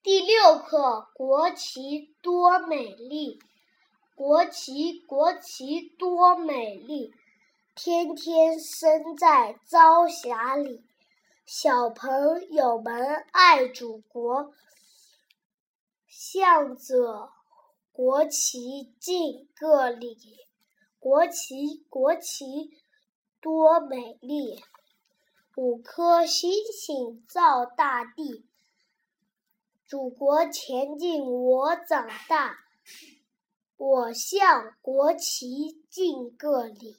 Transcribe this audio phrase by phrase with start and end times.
[0.00, 3.40] 第六课，国旗多美丽，
[4.14, 7.12] 国旗国旗多美丽，
[7.74, 10.84] 天天升在朝霞里。
[11.44, 14.52] 小朋友们爱祖国，
[16.06, 17.32] 向着
[17.90, 20.16] 国旗敬个礼。
[21.00, 22.70] 国旗国旗
[23.40, 24.62] 多美丽，
[25.56, 28.47] 五颗星星照大地。
[29.88, 32.58] 祖国前进，我长大。
[33.78, 36.98] 我向国旗敬个礼。